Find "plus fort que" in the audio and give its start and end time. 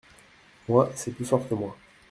1.13-1.53